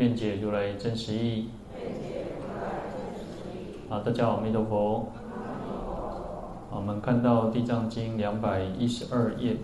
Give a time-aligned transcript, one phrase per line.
[0.00, 1.50] 愿解如来真实义。
[3.90, 5.12] 啊，大家好，阿弥陀佛。
[6.70, 9.58] 我们看到《地藏经》两百一十二页。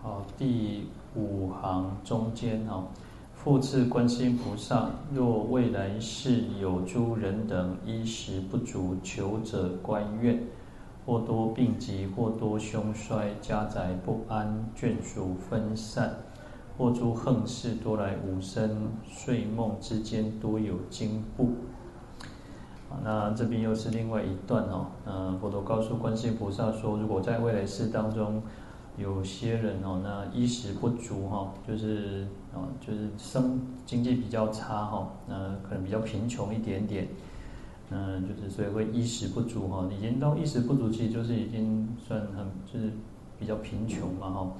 [0.00, 2.84] 好，第五行中间哦。
[3.46, 10.42] 复次，观世音菩萨，若未来世有诸人等衣食不足，求者乖怨，
[11.06, 16.12] 或多病疾，或多凶衰，家宅不安，眷属分散，
[16.76, 21.52] 或诸横事多来无生，睡梦之间多有惊怖。
[23.04, 24.86] 那这边又是另外一段哦。
[25.06, 28.42] 嗯，佛陀告诉观世音菩萨说，如果在未来世当中，
[28.96, 32.26] 有些人哦，那衣食不足哈，就是
[32.56, 37.06] 啊，就是生经济比较差哈，那可能比较贫穷一点点，
[37.90, 39.86] 嗯，就是所以会衣食不足哈。
[39.96, 42.92] 已经到衣食不足，其实就是已经算很就是
[43.38, 44.52] 比较贫穷嘛哈。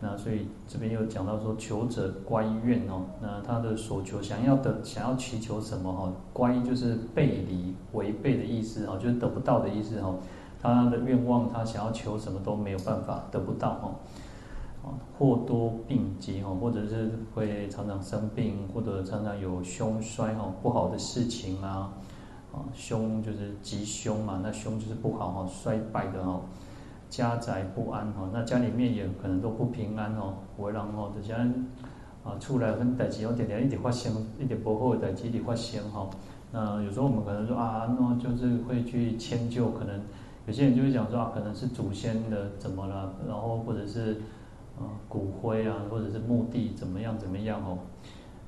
[0.00, 6.12] 那所以这边又讲到说，求者乖愿哦，那他的所求想要的想要祈求什么哈？
[6.32, 10.14] 乖就是背离违背的意思哈，就是得不到的意思哈。
[10.60, 13.94] 他的愿望，他想要求什么都没有办法得不到哈
[14.82, 21.92] 哦，或多病疾哦，或者是会常常生病，或者常常有凶衰哦，不好的事情啊，
[22.52, 26.42] 啊凶就是吉凶嘛，那凶就是不好哈，衰败的哦，
[27.08, 31.32] 家宅不安哈，那家里面也可能都不平安哦，我然后这些
[32.24, 36.10] 啊出来很代志，有点点一点发生，一点不好的代志一点发生哈，
[36.50, 40.00] 那有时候我们可能说啊，那就是会去迁就可能。
[40.44, 44.20] 有些人就会讲说啊，可能是祖先的怎么了，然后或者是
[44.78, 47.78] 啊骨灰啊，或者是墓地怎么样怎么样哦。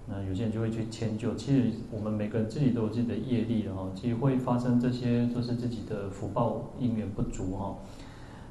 [0.07, 1.35] 那有些人就会去迁就。
[1.35, 7.77] 其实我们每个人自己都有自己的业力的哈，其实会发生这些都是自己的福报因缘不足哈。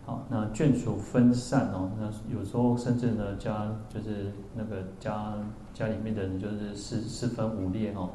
[0.05, 5.35] 好，那眷属分散哦，那有时候甚至呢家就是那个家
[5.73, 8.09] 家里面的人就是四四分五裂哦，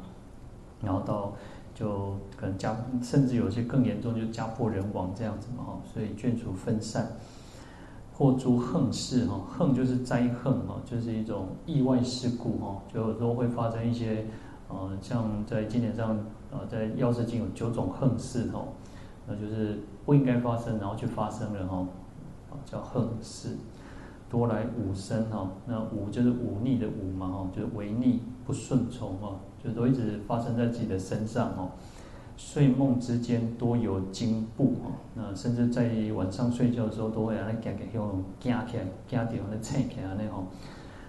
[0.81, 1.33] 然后到。
[1.71, 7.09] 就可能家，甚至有些更严重，就家破人亡这样子嘛哈，所以眷属分散，
[8.19, 14.25] 或诸横事哈，横就是灾横哈，就是一种意外事故哈，就有时候会发生一些，
[14.67, 16.19] 呃，像在经典上，
[16.51, 18.61] 呃，在药师经有九种横事哈，
[19.25, 21.87] 那就是不应该发生，然后却发生了哈，
[22.65, 23.55] 叫横事，
[24.29, 29.39] 多来五生哈，那五就是忤逆的忤嘛哈，就是违逆不顺从哈。
[29.61, 31.71] 就都一直发生在自己的身上哦，
[32.41, 40.47] 睡梦之间多有惊怖哦，那甚至在晚上睡觉的时候都会让他惊惊用惊起来，惊到那醒起来那吼。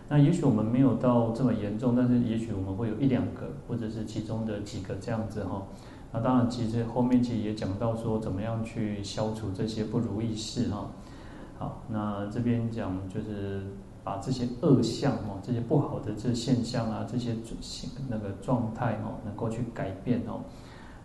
[0.09, 5.63] 那也许我们没有到这么严重，但是也许我们会有一两个，或者是其中的几个这样子哈。
[6.13, 10.91] 那当然，其实后面其实也讲到说怎么样去消除这些不如意事哈。
[11.59, 13.63] 好，那这边讲就是。
[14.03, 17.37] 把这些恶相哦，这些不好的这现象啊，这些
[18.09, 20.41] 那个状态哦，能够去改变哦。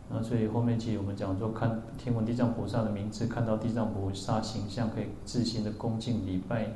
[0.09, 6.67] 那所以后面其实我们讲说，看听闻地藏菩萨的名字，看到地藏菩萨形象，可以自行的恭敬礼拜，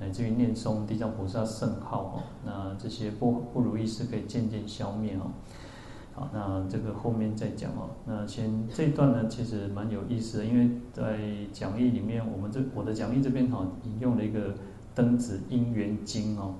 [0.00, 2.22] 乃至于念诵地藏菩萨圣号哦。
[2.44, 5.30] 那这些不不如意事可以渐渐消灭哦。
[6.14, 7.90] 好，那这个后面再讲哦。
[8.06, 11.18] 那先这一段呢，其实蛮有意思的，因为在
[11.52, 14.54] 讲义里面，我们这我的讲义这边哈，引用了一个。
[14.94, 16.54] 灯子因缘经哦，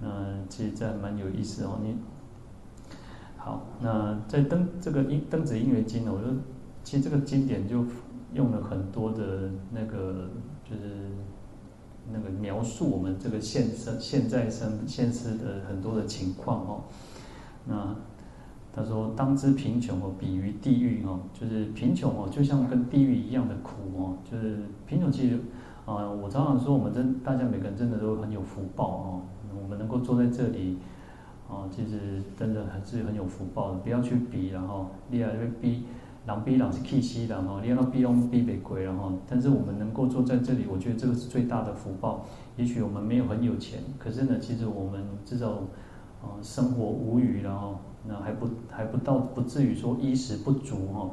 [0.00, 0.08] 那
[0.48, 1.78] 其实这还蛮有意思哦。
[1.80, 1.96] 你
[3.44, 6.28] 好，那在灯这个音灯子音乐经呢，我就
[6.84, 7.84] 其实这个经典就
[8.34, 10.28] 用了很多的那个，
[10.64, 11.10] 就是
[12.12, 16.84] 那个描述我们这个现生现在生现世的很多的情况哦。
[17.66, 17.96] 那
[18.72, 25.40] 他说，当知贫穷哦，比于地狱哦，就是贫穷哦，就像跟地狱一样的苦哦，就是贫穷其实。
[25.84, 29.22] 啊，我常常说，我们真大家每个人真的都很有福报哦。
[29.60, 30.78] 我们能够坐在这里，
[31.52, 33.78] 啊，其实真的还是很有福报的。
[33.78, 35.84] 不要去比，然后你也会比，
[36.26, 42.24] 人比人是气息的哈，你要比用比别贵，然后，但是我们能够坐在这里，我觉得这个是最大的福报。
[42.56, 45.50] 也许我们没有很有钱，可是呢，其实我们至少
[46.22, 51.10] 哦，生活无余了哦，那还不还不到不至于说衣食不足哦。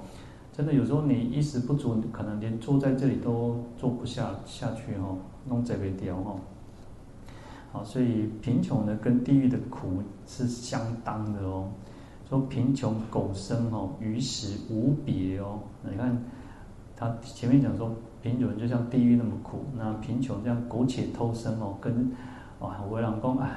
[0.51, 6.39] 真的有时候你衣食不足，可能连坐在这里都坐不下下去哦，弄这个掉哦。
[7.71, 11.69] 好，所以贫穷呢，跟地狱的苦是相当的哦。
[12.27, 15.59] 说贫穷苟生哦，于时无别哦。
[15.83, 16.15] 你看
[16.95, 22.11] 他前面讲说贫穷就像地狱那么苦，那贫穷这样苟且偷生哦，跟
[22.59, 23.49] 啊，我老公哎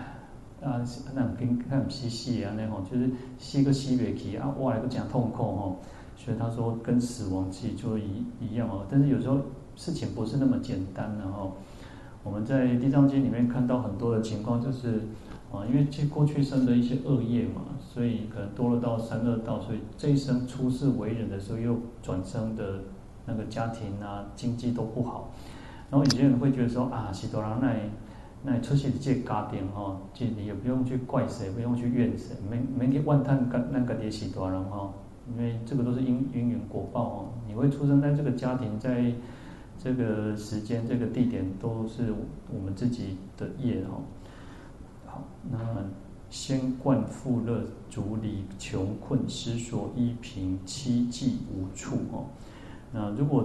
[0.63, 0.81] 啊，
[1.15, 5.77] 那跟看西戏啊那种，就是吸个吸别气啊，哇，来个讲痛苦哦。
[6.17, 8.87] 所以他说跟死亡其实就一一样哦。
[8.91, 9.39] 但是有时候
[9.75, 11.53] 事情不是那么简单的哦。
[12.25, 15.01] 我们在《地藏经》里面看到很多的情况，就是
[15.51, 22.85] 啊，因为这过去生的一些恶业嘛，所以可能堕落到三恶道，所以这一生出世为人的时候，又转生的
[23.27, 25.33] 那个家庭啊，经济都不好。
[25.91, 27.75] 然后有些人会觉得说啊，喜多郎那
[28.45, 34.95] 那出世的这家庭哈，这你也不用去怪谁，不用去怨谁，没没去万叹干那个爹喜多郎哈，
[35.29, 39.13] 因为这个都是因因缘果报哦，你会出生在这个家庭，在。
[39.83, 42.15] 这个时间、这个地点都是
[42.55, 44.07] 我们自己的业哦。
[45.05, 45.59] 好，那
[46.31, 52.27] 先惯富乐，逐离穷困，实所依凭，期冀无处哦。
[52.93, 53.45] 那如果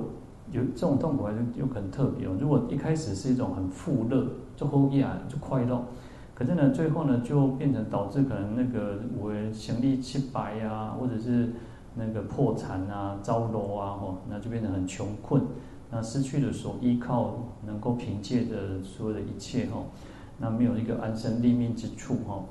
[0.52, 2.38] 有这种痛苦，还是有可能特别哦。
[2.40, 5.84] 如果一开始是一种很富乐，就后业就快乐，
[6.36, 11.52] 可是呢，最后呢，就变成导致可能那个我行李七白啊，或者是
[11.96, 15.42] 那个破产啊、遭楼啊，哦，那就变得很穷困。
[15.90, 17.36] 那失去了所依靠、
[17.66, 19.84] 能够凭借的所有的一切哈，
[20.38, 22.44] 那没有一个安身立命之处哈，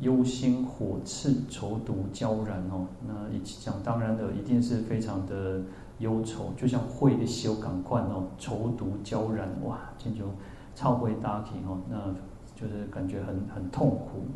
[0.00, 5.60] 忧心火炽、愁毒焦然哦，那讲当然的，一定是非常的
[5.98, 10.24] 忧愁，就像灰的修感官哦，愁毒焦然哇，这就
[10.74, 12.14] 超会大体哦，那
[12.54, 14.26] 就是感觉很很痛苦，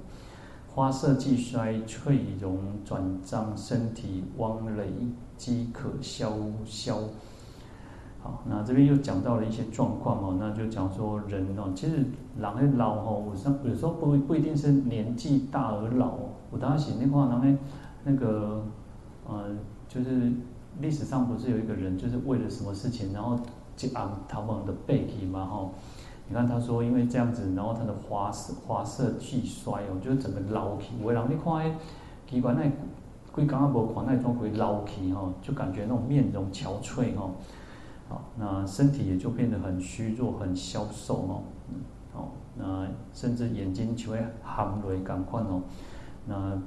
[0.68, 4.84] 花色既衰，翠容转脏，身体汪羸，
[5.38, 6.34] 饥渴消
[6.66, 6.98] 消。
[8.22, 11.96] 好，那这边又讲到了一些状况哦，那就讲说人哦，其实
[12.38, 16.28] 人的老哦，有时有时候不不一定是年纪大而老哦。
[16.52, 17.44] 我当时那话，然后
[18.04, 18.64] 那个
[19.28, 19.44] 呃，
[19.88, 20.30] 就是
[20.80, 23.36] 历史上不是有一个人，就是为了什么事情，然后
[23.76, 25.68] 就按他们的背体嘛哈。
[26.28, 30.92] 你看他说，因为这样子，然后他的花色花色俱衰哦，就是整个老气。
[31.02, 31.76] 为人你看，
[32.30, 32.70] 奇怪那
[33.32, 37.32] 规刚刚无看那种会老气哦，就感觉那种面容憔悴哦
[38.38, 41.42] 那身体也就变得很虚弱、很消瘦哦，
[42.14, 45.62] 哦，那甚至眼睛就会含泪感款哦，
[46.26, 46.60] 那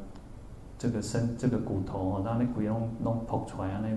[0.78, 3.90] 这个身、这个骨头哦，那那骨拢拢破出来啊，那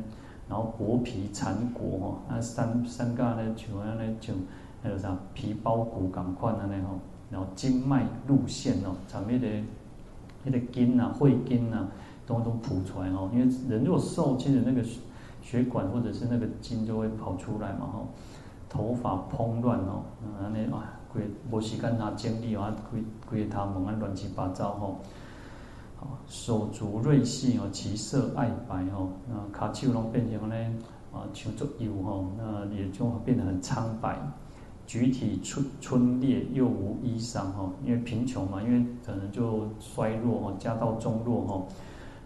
[0.48, 4.34] 然后薄皮缠裹哦，那三三个那像啊那像
[4.82, 6.98] 那个啥皮包骨感款啊那吼，
[7.30, 9.46] 然后经脉路线哦，上面的
[10.44, 11.88] 那个筋啊、会筋啊，
[12.26, 14.82] 都都剖出来哦，因为人若瘦，其实那个。
[15.48, 18.08] 血管或者是那个筋就会跑出来嘛吼，
[18.68, 20.04] 头发蓬乱哦，
[20.38, 24.98] 啊那啊，规无时间拿精力啊，规规他们啊乱七八糟吼，
[25.96, 30.54] 好手足锐细哦，其色爱白哦，那卡丘拢变成呢
[31.14, 34.18] 啊，像足油吼，那也就变得很苍白，
[34.86, 41.68] 举体春春裂又无衣裳吼，因为贫穷嘛，因为可能就衰弱哦，家道中落吼。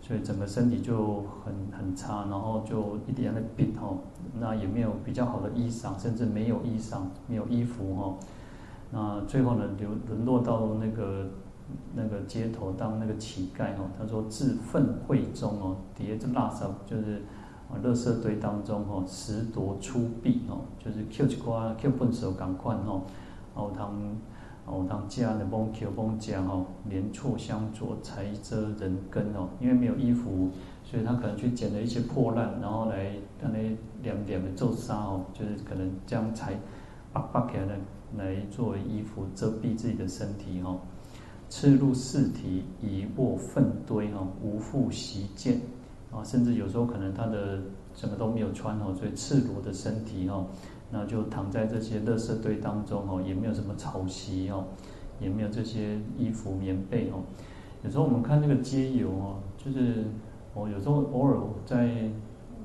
[0.05, 3.99] 所以整个身体就很很差，然后就一点的病吼，
[4.41, 8.19] 那也没有比较好的衣裳，甚至没有衣裳，没有衣服吼。
[8.91, 11.31] 那最后呢，流沦落到那个
[11.95, 13.89] 那个街头当那个乞丐哦。
[13.97, 17.23] 他说自粪秽中哦，底下这垃圾就是
[17.71, 23.03] 啊，垃圾堆当中哦，拾夺出币哦，就是捡一块捡粪手赶快哦，
[23.55, 24.17] 然后他们。
[24.73, 29.51] 哦，当家的崩桥崩家哦，连错相着，才遮人根哦。
[29.61, 30.49] 因为没有衣服，
[30.83, 33.59] 所以他可能去捡了一些破烂，然后来让那
[34.03, 36.59] 两点的皱纱哦，就是可能将才
[37.13, 37.75] 扒扒起来的
[38.17, 40.81] 来作为衣服遮蔽自己的身体哦。
[41.51, 45.61] 赤露四体以卧粪堆哦，无复习见
[46.11, 47.61] 啊，甚至有时候可能他的
[47.95, 50.47] 什么都没有穿哦，所以赤裸的身体哦。
[50.95, 54.65] 那就躺在这些垃圾堆当中哦，也没有什么潮汐哦，
[55.19, 57.25] 也没有这些衣服棉被哦。
[57.83, 60.05] 有时候我们看那个街游哦，就是
[60.55, 61.89] 我有时候偶尔在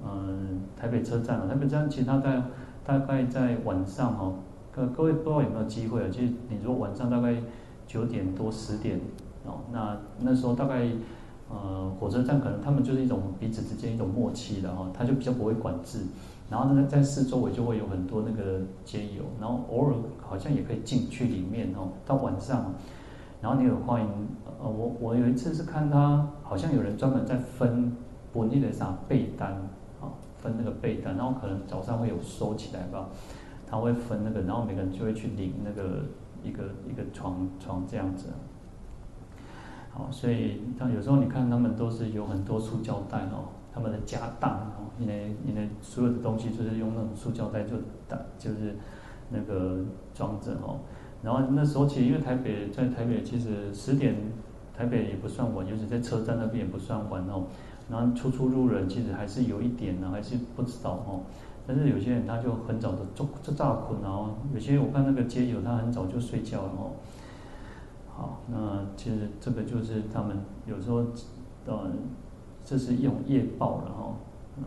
[0.03, 2.43] 嗯台北车站啊，台北车站其实它在
[2.84, 4.36] 大概在晚上哦，
[4.74, 6.07] 各各位不知道有没有机会啊？
[6.12, 7.41] 其实你说晚上大概
[7.88, 9.00] 九点多十点
[9.46, 10.86] 哦，那那时候大概
[11.50, 16.01] 呃火车站可能他们就是一种彼此之间一种默契的哈，他就比较不会管制。
[16.50, 21.89] 然后呢，在四周围就会有很多那个街友，然后偶尔好像也可以进去里面哦。
[22.06, 22.74] 到晚上，
[23.42, 24.08] 然后你有欢迎
[24.60, 27.92] 呃，我我有一次是看他好像有人专门在分
[28.34, 29.51] 本地的啥被单
[30.00, 33.10] 啊，分那个被单，然后可能早上会有收起来吧，
[33.70, 36.06] 他会分那个，然后每个人就会去领那个
[36.44, 38.27] 一个一个床床这样子。
[39.92, 47.75] 好，所以像有时候你看他们都是有很多塑胶袋哦，他们的家当哦，因为因为所有的东西就是用那种塑胶袋就
[48.07, 48.75] 打就是
[49.29, 49.77] 那个
[50.15, 50.79] 装着哦。
[51.22, 54.15] 然后那时候其实因为台北在台北其实十点
[54.75, 57.43] 台北也不算晚，尤其在车站那边也不算晚哦。
[57.88, 61.22] 然后出出入人其实还是有一点呢，还是不知道哦。
[61.67, 66.91] 但是有些人他就很早的做做早困哦，有些我看那个街友他很早就睡觉了哦。
[68.10, 71.05] 好，那其实这个就是他们有时候
[71.67, 71.91] 呃，
[72.67, 74.15] 这是用业报了哦，
[74.57, 74.65] 嗯，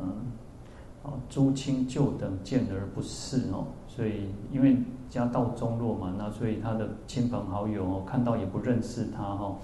[1.05, 4.79] 啊，诸亲旧等见而不识哦，所以因为。
[5.11, 9.57] 家道中落嘛，那所以他的亲朋好友哦，看到也不认识他哈，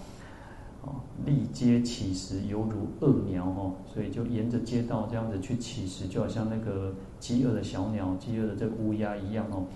[0.82, 9.66] 哦，立街乞食犹如饿鸟哦，所以就沿着街道这样子去乞食，就好像那个饥饿的小鸟、饥饿的这个乌鸦一样哦。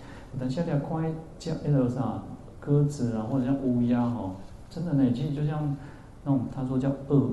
[0.41, 2.21] 等下来看叫那个啥
[2.59, 4.33] 鸽子啊，或者像乌鸦哦，
[4.69, 5.77] 真的呢，其实就像
[6.25, 7.31] 那种他说叫饿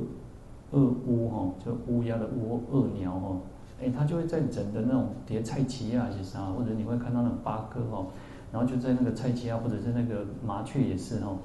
[0.72, 3.42] 饿乌哈，就乌鸦的乌饿鸟哦，
[3.82, 8.08] 哎，它就会在整的那种叠菜畦啊，是啥，或者你会看到那种八哥哦。
[8.52, 11.38] 然后就在那个菜畦啊，或者是那个麻雀也是哦，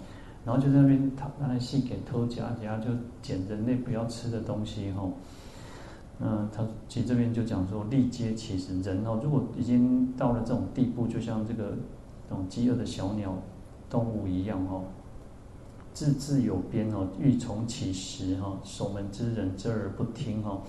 [0.45, 5.02] 然后就在那边它那细给偷家家，就捡人类不要吃的东西哈。
[6.21, 11.73] 嗯，他其实这边就讲说，历街乞食人哦，如果已经到了这种地步，就像这个
[12.29, 13.35] 这种饥饿的小鸟
[13.91, 14.85] 动物一样哦，
[15.92, 20.61] 字字有边哦，欲从乞食哈，守门之人遮而不听哈。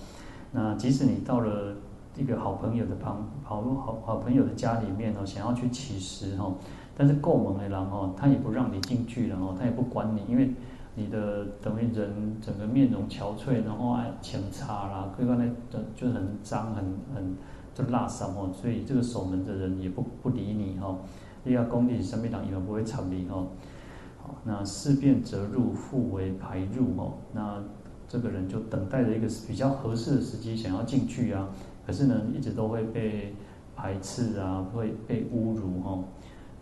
[0.52, 1.76] 那即使你到了。
[2.16, 6.54] 一个好朋友的旁好好好朋友的家里面哦，想要去乞食哈，
[6.96, 10.54] 但是够猛的人哦，他也不让你进去了哦，他也不管你，因为
[10.94, 17.36] 你的等于人整个面容憔悴，然后爱戕擦啦，各方面的就很脏很很
[17.74, 20.96] 就垃圾哦，所以这个守门的人也不不理你哈，
[21.42, 23.44] 你要工地上面人也不会睬你哈。
[24.44, 27.62] 那事变则入，复为排入哦，那
[28.06, 31.48] 这个人就等待着一个比较合适的时机，想要进去啊。
[31.86, 33.34] 可是呢，一直都会被
[33.74, 35.98] 排斥啊，会被侮辱哈。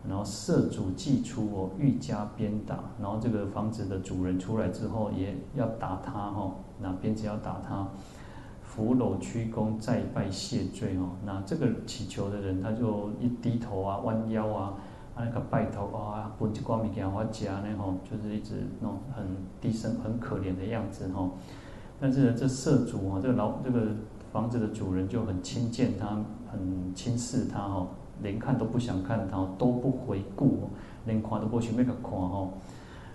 [0.09, 2.81] 然后舍主既出哦，愈加鞭打。
[3.01, 6.53] 然后这个房子的主人出来之后，也要打他哈。
[6.81, 7.87] 那鞭子要打他，
[8.63, 11.11] 伏搂屈躬，再拜谢罪哦。
[11.25, 14.75] 那这个祈求的人，他就一低头啊，弯腰啊，
[15.25, 19.25] 那个拜头啊，不光明给他家呢吼，就是一直那种很
[19.61, 21.31] 低声、很可怜的样子哈。
[22.01, 23.89] 但是呢，这舍主啊，这个老这个。
[24.33, 26.07] 房子的主人就很轻贱他，
[26.51, 27.87] 很轻视他哈，
[28.23, 30.71] 连看都不想看他，都不回顾，
[31.05, 32.49] 连看都不去那个看哈。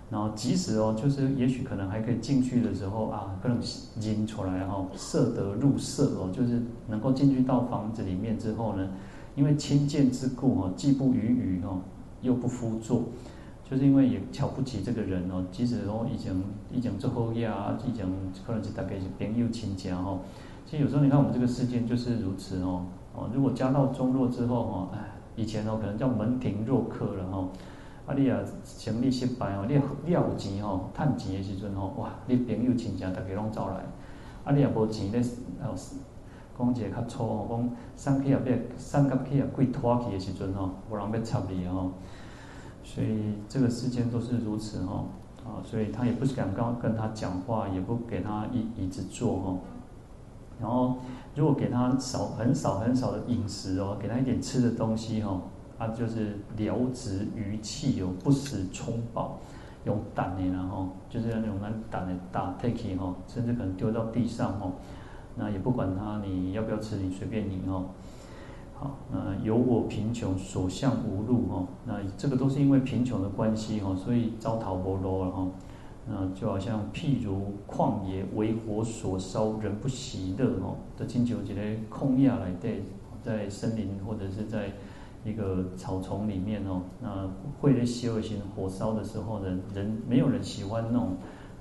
[0.08, 3.58] 然后即使哦，就是也许可能还可以进去的时候啊，可能
[4.00, 8.88] 认出来哈，色得入色哦，就是能够进去到房子里面之后呢，
[9.34, 11.80] 因为轻贱之故哈，既不语语哦，
[12.22, 13.02] 又不敷座，
[13.68, 15.44] 就是因为也瞧不起这个人哦。
[15.52, 18.06] 即使说已经已经做后业啊，以前
[18.46, 20.20] 可能是大概是朋友亲戚哦。
[20.66, 22.84] 其实有时候你看我们这个世界就是如此哦
[23.14, 24.98] 哦，如果家道中落之后哈，哎，
[25.34, 27.48] 以前哦可能叫门庭若客了哈，
[28.06, 28.38] 啊你啊
[28.78, 33.84] 成立失败哦，你你要有钱哦，赚钱的时阵哦，哇，你朋友亲戚大家拢走来，
[34.44, 35.22] 啊你也无钱咧，
[35.62, 35.74] 哦，
[36.58, 41.92] 讲一个较粗哦，讲送去也变送甲去也贵拖去的时阵哦，无人要插你哦，
[42.82, 45.06] 所以这个世间都是如此哦，
[45.44, 49.58] 啊，所以他也不是敢跟跟他讲话，也不给他椅椅子坐哦。
[50.60, 50.96] 然后，
[51.36, 55.42] 如果给他少很少很少的饮食哦，给他一点吃的东西哦，
[55.78, 59.38] 他就是撩直鱼气哦，不使充饱，
[59.84, 64.72] 用胆的然后就是那种拿胆的打 take 哈，甚至可能丢到地上哦，
[65.38, 67.86] 那也不管他你要不要吃，你随便你哦。
[68.74, 75.48] 好，那有我贫穷，所向无路哦，那这个都是因为贫穷的关系哦，所以招讨无路了哈。
[76.10, 80.76] 那就好像譬如旷野为火所烧，人不喜乐哦。
[80.96, 82.84] 的亲像一个旷野来对，
[83.22, 84.70] 在森林或者是在
[85.24, 87.28] 一个草丛里面哦，那
[87.60, 91.16] 会的烧而行火烧的时候，呢人没有人喜欢那种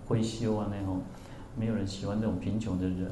[0.06, 1.02] 灰修啊那种，
[1.58, 3.12] 没有人喜欢那种贫穷的人。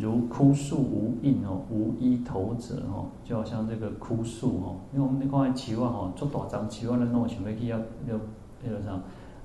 [0.00, 8.18] 如枯树无荫哦，无依投者哦，就好像这个枯树哦，因为我们那块树啊哈，做大张树啊，那弄想要去要要
[8.64, 8.98] 那个啥。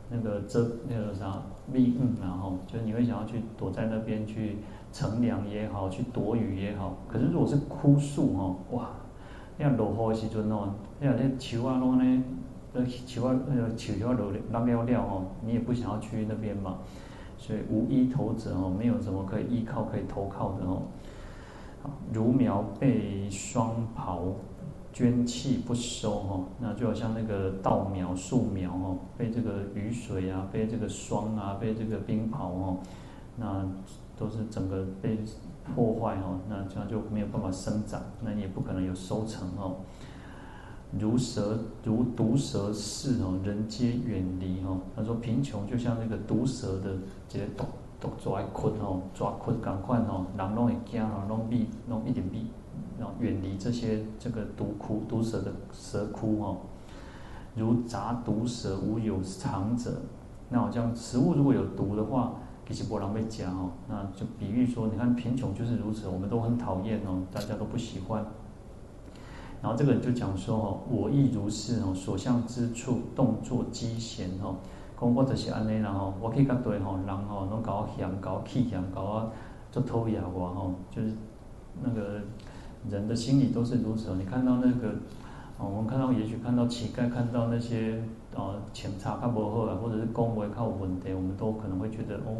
[0.08, 4.58] 那个遮那个啥密嗯，然后就是你会想要去躲在那边去
[4.94, 6.96] 乘凉也好，去躲雨也好。
[7.08, 8.90] 可是如果是枯树哦，哇，
[9.58, 10.70] 那样落雨的时阵哦，
[11.00, 12.24] 那样那树啊拢呢
[12.72, 16.78] 那奇怪那个求求楼浪尿尿哦，你也不想要去那边嘛，
[17.46, 20.82] 所以无依投者哦，没有什么可以依靠可以投靠的哦。
[22.12, 24.34] 如苗被霜刨，
[24.92, 32.78] 捐弃不收哦，那就好像那个稻苗树苗哦，被这个雨水啊，被这个霜啊，被这个冰雹哦，
[33.38, 33.64] 那
[34.18, 35.20] 都是整个被
[35.76, 39.76] 破坏哦，那这样就没有办法生长，那你也不可能有收成哦。
[40.98, 44.80] 如蛇如毒蛇似哦，人皆远离哦。
[44.96, 46.96] 他说贫穷就像那个毒蛇的
[47.28, 47.66] 这些毒
[48.00, 52.48] 毒抓困哦，抓困赶快哦，人拢会惊哦，拢避拢一点避，
[52.98, 56.58] 然后远离这些这个毒窟毒蛇的蛇窟哦。
[57.56, 60.02] 如杂毒蛇无有藏者，
[60.50, 62.36] 那好像食物如果有毒的话，
[62.68, 63.72] 其实没人会吃哦。
[63.90, 68.26] 那就比喻说，你看贫穷就是如此，我们都很讨厌哦，大家都不喜欢。
[69.66, 74.58] 然后这个人就讲说哦，我亦如是哦，所向之处动作机闲哦，
[75.02, 79.32] 讲我就是安尼啦吼，我去甲对吼，人吼拢搞我嫌，搞我气嫌，搞我
[79.72, 81.12] 做讨厌我吼，就是
[81.82, 82.22] 那个
[82.92, 84.16] 人的心理都是如此哦。
[84.20, 84.94] 你看到那个，
[85.58, 88.04] 我们看到也许看到乞丐，看到那些
[88.36, 92.38] 呃钱差较无好啊，或者是讲话较有问题，我们都可能会觉得哦，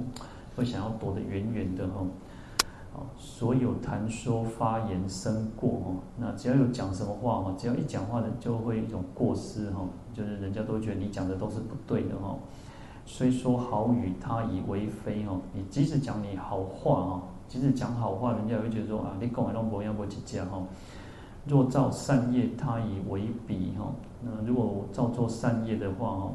[0.56, 2.06] 会想要躲得远远的吼。
[3.18, 9.82] 所有谈说发言生过哦，那只要有讲什么话哦，只要一讲话的就会一种过失哈，
[10.14, 12.36] 就是人家都觉得你讲的都是不对的哈。
[13.06, 20.62] 虽说好语，他以为非哦，你即使讲你好话哦，即使讲好话，人家会觉得说啊，你讲的拢无样无一只哈。
[21.48, 23.94] 若造善业，他以为鄙哈。
[24.24, 26.34] 那如果造作善业的话哦，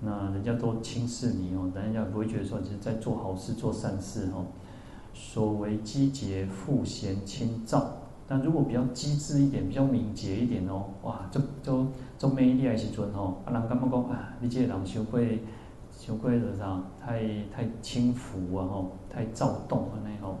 [0.00, 4.40] 那人家都轻视你哦，人家不会觉得说你是在做好事、做善事哈。
[5.14, 7.86] 所谓机捷复贤亲照，
[8.26, 11.86] 但如果比较机智一点，比较敏捷一点哦，哇，就就
[12.18, 15.20] 就美丽的时阵哦，啊，人感觉讲啊，你这个人小过
[15.92, 17.20] 小过的啥，太
[17.54, 20.36] 太轻浮啊吼，太躁动啊那吼，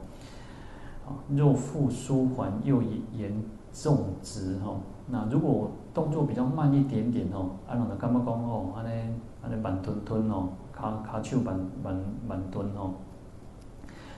[1.06, 3.32] 啊，若复舒缓又严
[3.72, 8.90] 重直吼，那如果动作比较慢一点点哦，啊，人就感觉讲哦，安尼
[9.40, 11.96] 安尼慢吞吞哦，卡卡手慢慢
[12.26, 12.94] 慢吞哦。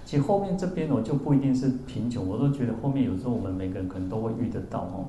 [0.06, 5.04] 其实后面这边我就不一定是贫穷，我都觉得后面有时候我们每个人可能都会遇得到哦。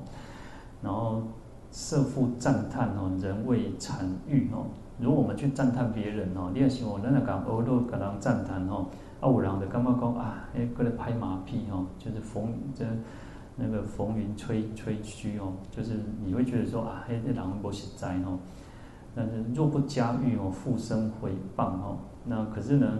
[0.82, 1.22] 然后
[1.70, 3.92] 设复赞叹哦，人为谄
[4.26, 4.66] 誉哦。
[4.98, 8.86] 如果我们去赞叹别人哦，你也希望人家讲欧陆跟人赞叹哦，
[9.20, 12.84] 啊有人就感觉讲啊，哎过来拍马屁哦，就是逢这
[13.54, 15.92] 那个逢云吹吹嘘哦，就是
[16.24, 18.36] 你会觉得说啊，哎这人不实在哦。
[19.14, 21.98] 但是若不加誉哦，复生回谤哦。
[22.24, 22.98] 那可是呢？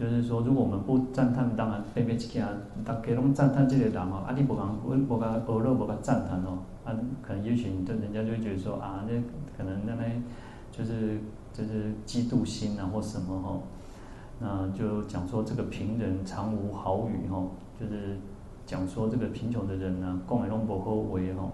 [0.00, 2.48] 就是说，如果我们不赞叹，当然被被其他
[2.82, 9.12] 大家拢赞叹这个人哦，啊你不讲，我我个俄罗不个赞叹哦，啊可能也许你对人家就会觉得说啊，那
[9.54, 10.04] 可能那那
[10.72, 11.20] 就是
[11.52, 13.58] 就是嫉妒心啊或什么哈，
[14.40, 17.44] 那就讲说这个贫人常无好语哈，
[17.78, 18.16] 就是
[18.64, 21.50] 讲说这个贫穷的人呢，讲来拢不好话哈，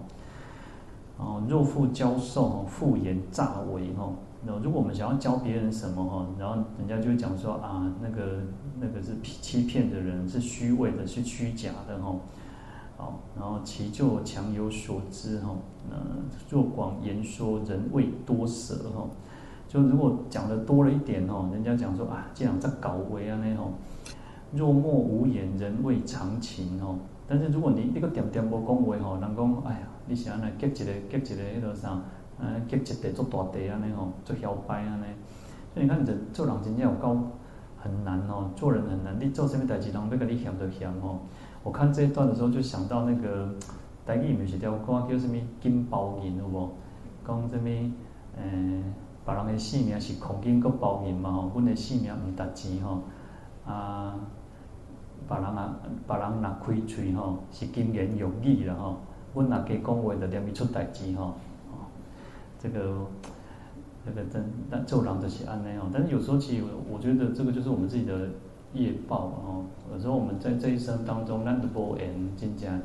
[1.17, 3.55] 哦若复教授复言诈
[4.43, 4.57] 那。
[4.59, 8.41] 如果我们想要教别人什么哈，然后人家就会讲说啊，那个
[8.79, 12.15] 那个是欺骗的人，是虚伪的，是虚假的哈。
[12.97, 15.55] 好，然后其就强有所知哈。
[15.89, 15.95] 那
[16.49, 19.07] 若广言说，人谓多舌哈。
[19.67, 23.73] 就如果讲的多了一点哦，人家讲说啊，这样在搞为啊那种。
[24.53, 26.97] 若默无言，人谓长情哦。
[27.27, 32.01] 但是如果你那个点点不讲话哈，人讲哎呀，你想来结一个结一个那个啥？
[32.39, 35.05] 啊，结一地做大地安尼吼，做摇摆安尼。
[35.73, 37.17] 所以你看，人做人真正有够
[37.77, 39.15] 很难哦，做人很难。
[39.19, 41.19] 你做什么代志，人要甲你嫌就嫌吼。
[41.63, 43.53] 我看这一段的时候，就想到那个
[44.05, 46.69] 台语有一条歌叫什么“金包银”有无？
[47.25, 47.69] 讲什么？
[48.39, 48.83] 诶、
[49.25, 53.01] 别人的性命是空金阁包银嘛吼，阮的性命毋值钱吼。
[53.65, 54.15] 啊，
[55.27, 58.97] 别人啊，别人若开喙吼，是金言玉语啦吼。
[59.33, 61.33] 阮若加讲话，就念伊出代志吼。
[62.59, 63.05] 这个
[64.05, 68.29] 这个真但做人就是安内哦，但是有时候其实我觉得这个就是我们自己的
[68.73, 69.65] 业报哦。
[69.93, 72.81] 有时候我们在这一生当中，咱都无缘真正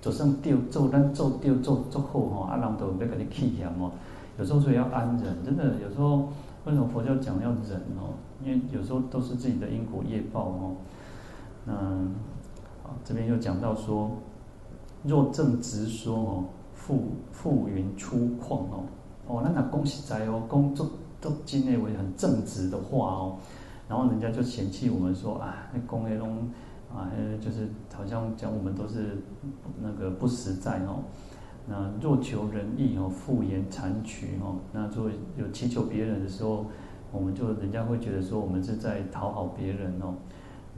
[0.00, 3.90] 就算丢做咱做丢做做好吼，啊人都要给你气嫌哦。
[4.38, 6.28] 有时候所以要安忍，真的有时候
[6.64, 8.14] 为什么佛教讲要忍哦？
[8.44, 10.76] 因为有时候都是自己的因果业报哦。
[11.66, 12.14] 嗯，
[12.82, 14.10] 好，这边又讲到说，
[15.02, 18.84] 若正直说哦，复复云粗犷哦。
[19.26, 23.38] 哦，那那恭喜在哦，讲做做真诶为很正直的话哦，
[23.88, 26.50] 然后人家就嫌弃我们说啊，那讲诶拢
[26.94, 27.10] 啊，
[27.40, 29.18] 就是好像讲我们都是
[29.82, 31.02] 那个不实在哦。
[31.68, 36.66] 那若求人意哦，复言残曲哦，那做有祈求别人的时候，
[37.10, 40.14] 我们就人家会觉得说我们是在讨好别人哦。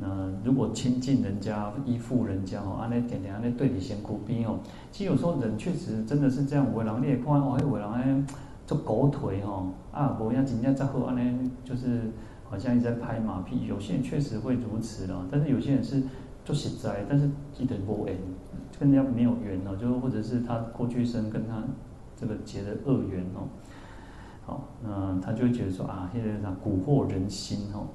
[0.01, 4.61] 那如果亲近人家、依附人家哦，安尼点点安尼对你先苦逼哦。
[4.93, 8.25] 其实有时候人确实真的是这样，有的人你也看哦，有的人哎
[8.65, 12.13] 做狗腿哦，啊，不像人家在后安尼就是
[12.49, 13.67] 好像一直在拍马屁。
[13.67, 16.03] 有些人确实会如此了，但是有些人是
[16.45, 18.17] 做实在，但是一点不缘，
[18.79, 21.61] 跟人家没有缘哦，就或者是他过去生跟他
[22.17, 23.49] 这个结的恶缘哦。
[24.47, 27.89] 好，那他就会觉得说啊，现在啥蛊惑人心哦。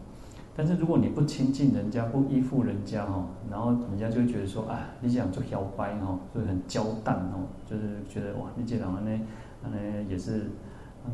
[0.55, 9.19] 但是如果你不亲近人家，不依附人家哦，然后人家就会觉得说，啊，你这样做摇摆哦，就很娇淡哦，就是觉得哇，你这样呢，
[9.63, 10.51] 呢也是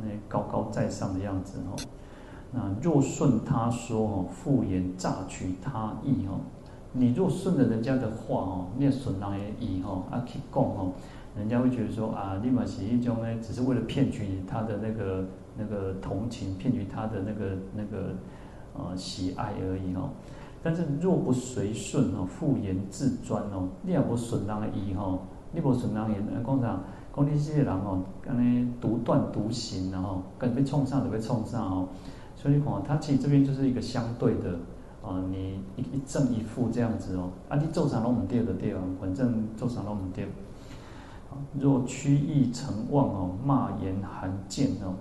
[0.01, 1.79] 那高高在上的样子哦。
[2.51, 6.41] 那若顺他说哦，复言诈取他意哦，
[6.91, 10.91] 你若顺着人家的话哦，你损人的意哦，啊去讲哦，
[11.37, 15.25] 人家会觉得说啊，你嘛是一种呢，只是为了骗取他的那个
[15.57, 18.13] 那个同情，骗取他的那个那个。
[18.79, 20.09] 呃，喜爱而已哦。
[20.61, 25.19] 但是若不随顺哦，复言自专哦，你也不顺人的意吼，
[25.53, 26.79] 你不顺人言，讲啥？
[27.15, 31.87] 讲你这些人哦，安尼独断独行，然后跟被冲上就被冲上哦。
[32.35, 34.51] 所以你看，他其实这边就是一个相对的
[35.03, 37.31] 啊，你一一正一负这样子哦。
[37.47, 40.27] 啊，你做啥拢唔对的对哦，反正做啥拢唔对。
[41.59, 44.93] 若曲意成妄哦，骂言含贱哦。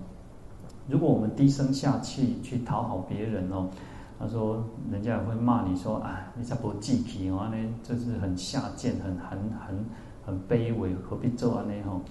[0.89, 3.69] 如果我们低声下气去讨好别人哦，
[4.17, 9.85] 他说人家也会骂你说啊，你这不济气哦，呢这是很下贱、很很很
[10.25, 12.01] 很卑微，何必做啊呢吼？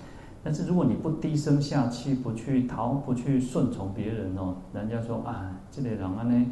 [0.44, 6.46] 但是如果你不低声下气，不去讨，不去顺从别人哦，人家说啊，这类人啊呢，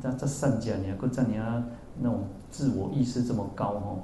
[0.00, 1.62] 这这善假你还够在你啊，
[2.00, 3.98] 那种自我意识这么高哦。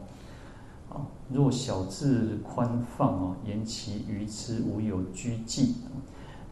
[0.90, 1.00] 啊，
[1.32, 5.76] 若小智宽放哦，言其愚痴，无有拘忌。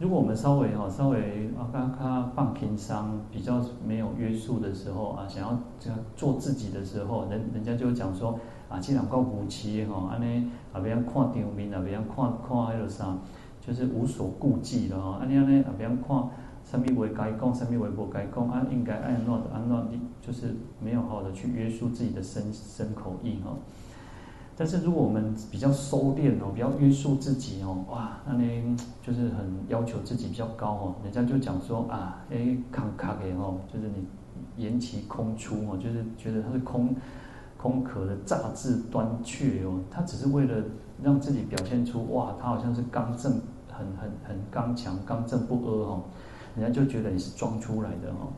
[0.01, 1.19] 如果我们稍微哈稍微
[1.59, 13.15] 啊，刚刚放平商比较没有约束的时候啊，想要这样做自己的时候，人人家就讲说啊，这两个无奇哈，安尼啊，别人看场面啊，别人看看那个啥，
[13.61, 15.19] 就是无所顾忌了哈。
[15.21, 16.17] 安尼安尼啊，别人看
[16.65, 23.51] 什么话该讲，什么话不该讲，啊，应该按怎的按怎，就是没有好好的去约束自己的身身口意哈。
[24.61, 34.07] 但是如果我们比较收敛哦，比较约束自己哦，哇，那呢就是很要求自己比较高哦，人家就讲说啊，哎，康卡给哦，就是你
[34.63, 36.95] 言其空出哦，就是觉得他是空
[37.57, 40.63] 空壳的诈字端却哦，他只是为了
[41.03, 43.41] 让自己表现出哇，他好像是刚正
[43.73, 46.03] 很很很刚强刚正不阿哦，
[46.55, 48.29] 人家就觉得你是装出来的哦，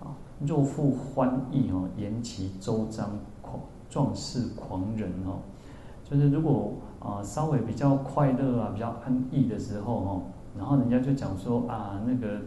[0.00, 3.16] 啊，若复欢意哦，言其周章。
[3.96, 5.40] 壮士狂人哦，
[6.04, 10.22] 就是如果啊稍微比较快乐啊比较安逸的时候哦，
[10.54, 12.38] 然后人家就讲说啊那个，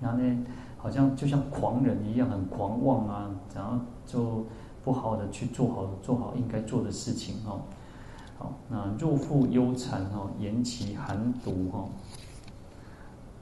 [0.00, 0.46] 然后呢
[0.78, 4.46] 好像就像狂人一样很狂妄啊，然后就
[4.84, 7.62] 不好的去做好做好应该做的事情哦。
[8.38, 11.88] 好，那若复忧谗哦，言其寒毒哈，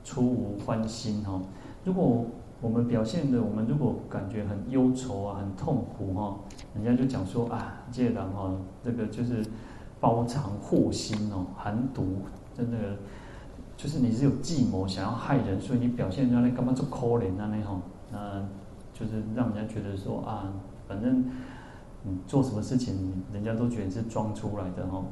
[0.04, 1.38] 出无欢心哈。
[1.84, 2.24] 如果
[2.60, 6.36] 我们表现的，我们如果感觉很忧愁啊，很痛苦哈，
[6.74, 9.42] 人家就讲说啊，这人哈，这个就是
[9.98, 12.18] 包藏祸心哦，寒毒，
[12.54, 12.76] 真的
[13.76, 17.80] 就是你是有计谋想要害人，所以你表现出来干嘛做可怜啊那哈，
[18.12, 18.42] 那
[18.92, 20.52] 就是让人家觉得说啊，
[20.86, 21.24] 反正
[22.02, 25.02] 你做什么事情，人家都觉得是装出来的哈。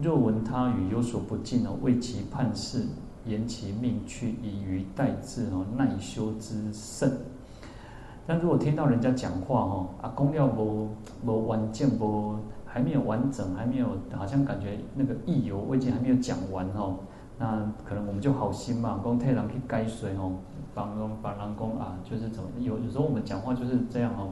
[0.00, 2.86] 若闻他语有所不敬哦，为其判事。
[3.26, 7.12] 言其命去，以愚待智哦，耐修之甚。
[8.26, 10.88] 但如果听到人家讲话哦，啊，公料不
[11.24, 16.96] 不完整，不还没有完整，还没有，好像感觉那个意犹未尽，还没有讲完哦，
[17.38, 20.32] 那可能我们就好心嘛，讲替人去改水哦，
[20.74, 24.30] 帮人帮人讲啊，就是怎么有有时候我们讲话就是这样哦，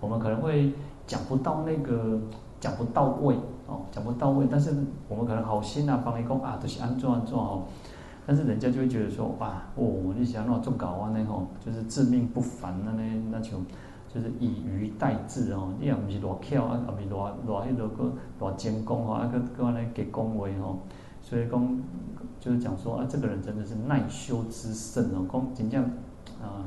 [0.00, 0.72] 我们可能会
[1.06, 2.20] 讲不到那个
[2.60, 3.34] 讲不到位
[3.66, 4.72] 哦，讲不到位，但是
[5.08, 7.64] 我们可能好心啊，帮你讲啊，都是安怎安怎哦。
[8.24, 13.56] 但是人家就会觉得说，哇，哦，你想那做搞啊，那吼，就是自命不凡的那那就，
[14.12, 20.78] 就是以愚待智哦，你也不是多巧啊，也不是多多迄个个多精工吼，啊个个安尼给恭维吼，
[21.20, 21.78] 所以讲
[22.38, 25.82] 就是讲说啊，这个人真的是耐修之圣哦，讲真正
[26.40, 26.62] 啊，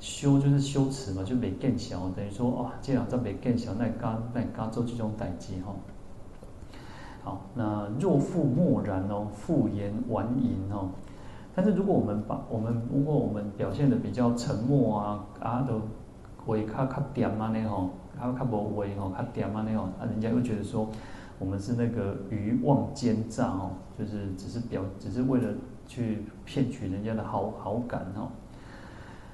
[0.00, 5.76] 修就是修辞嘛，就袂见小，等于说哇，这样子袂见小，那干那干做这种代志吼。
[7.24, 10.90] 好，那若复默然哦，复言婉隐哦。
[11.54, 15.80] 但是如果我们把我们如果我们表现的比较沉默啊，啊都
[16.44, 20.86] 话较较点啊呢吼，较较无话吼，较点啊呢吼，啊人家又觉得说，
[21.38, 25.48] 我们是那个愚妄奸诈哦，就是只是表，只是为了
[25.86, 28.28] 去骗取人家的好好感哦。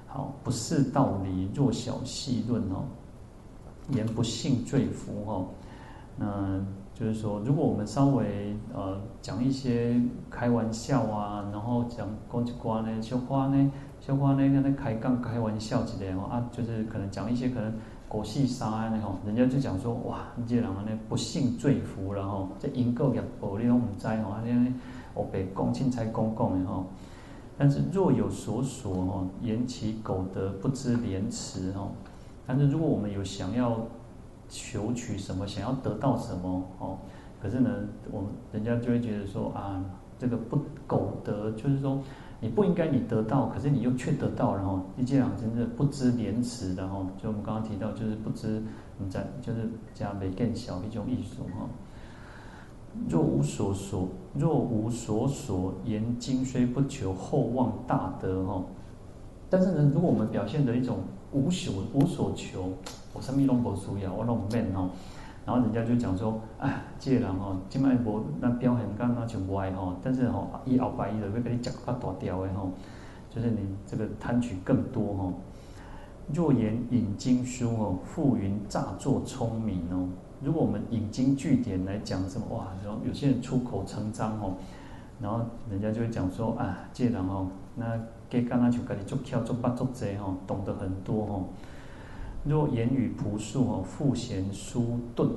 [0.06, 2.84] 好，不是道理，若小细论哦，
[3.88, 5.46] 言不信罪福哦。
[6.16, 6.60] 那
[7.00, 17.72] 就是说，如果我们稍微呃讲一些开玩笑啊，然后讲讲一寡呢，小花呢，小花呢，跟他开杠开玩笑之类哦啊，就是可能讲一些可能。
[18.10, 24.74] 狗戏杀啊，那吼，人家就讲说，哇，你这人安尼不幸罪福，然后这因果业报你拢唔知吼，安尼
[25.14, 26.86] 我被讲清才公讲的吼。
[27.56, 31.92] 但是若有所索吼，言其苟得，不知廉耻吼。
[32.44, 33.78] 但是如果我们有想要
[34.50, 36.98] 求取什么，想要得到什么哦，
[37.40, 37.70] 可是呢，
[38.10, 39.82] 我们人家就会觉得说啊，
[40.18, 41.98] 这个不苟得，就是说。
[42.42, 48.62] 你不应该你得到，可是你又却得到，然后你这样真的不知廉耻，然后就我们刚刚提到，就是不知
[48.96, 51.68] 你在就是加没更小一种艺术哈。
[53.10, 58.64] 若无所所，若无所所，言今虽不求，厚望大德哈。
[59.50, 61.00] 但是呢，如果我们表现的一种
[61.32, 62.72] 无所无所求，
[63.12, 64.90] 我什么拢不需要，我拢唔免哦。
[65.46, 72.70] 然后人家就讲说，哎，这个人哦，今麦无那表现刚刚就歪吼，但是吼，以后摆伊就要给你讲较大条的吼，
[73.30, 75.32] 就是你这个贪取更多吼。
[76.32, 80.08] 若言引经书哦，复云诈作聪明哦。
[80.42, 84.54] 如果我们引经据典来讲什么哇，然后有些人出口成章哦，
[85.20, 87.98] 然后人家就会讲说，啊，这个人哦，那
[88.30, 91.48] 给刚刚就跟你做巧做八做贼吼，懂得很多吼。
[92.44, 95.28] 若言语朴素哦，复嫌疏钝。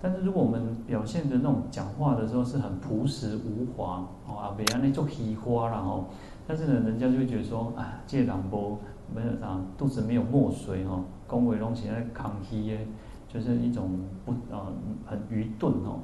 [0.00, 6.04] 但是如果我们表现的那种讲话的时候是很朴实无华哦，啊，别安尼做虚花了哦。
[6.46, 8.78] 但是呢，人家就会觉得说，啊，这人无
[9.12, 12.78] 没有啥肚子没有墨水哦，讲话拢是在空虚的，
[13.26, 14.68] 就是一种不啊
[15.06, 16.00] 很愚钝哦。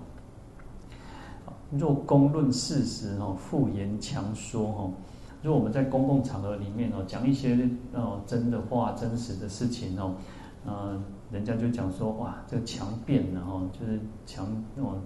[1.71, 4.93] 若公论事实哦，复言强说哦。
[5.43, 10.15] 如果我们在公共场合里面哦，讲一些哦真的话、真实的事情哦。
[10.67, 15.01] 呃，人家就讲说，哇，这个强辩的哈，就是强那种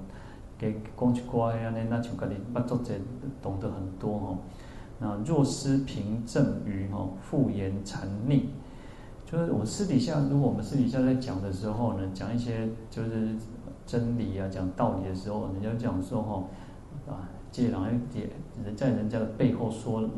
[0.58, 2.92] 给讲一寡啊，那那像跟你不作者
[3.40, 4.38] 懂得很多哈。
[4.98, 8.46] 那若失凭证于哈，复言谗佞，
[9.24, 13.36] 就是我私底下，如果我们私底下在讲的时候呢，讲一些就是
[13.86, 16.42] 真理啊，讲道理的时候，人家讲说哈，
[17.12, 18.28] 啊，借人一点
[18.64, 20.10] 人在人家的背后说